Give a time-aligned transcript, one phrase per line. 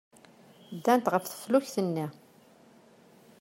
[0.75, 2.05] Ddant ɣef teflukt-nni.